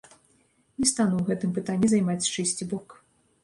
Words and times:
Не 0.79 0.87
стану 0.93 1.15
ў 1.21 1.29
гэтым 1.29 1.53
пытанні 1.59 1.87
займаць 1.95 2.29
чыйсьці 2.33 2.71
бок. 2.73 3.01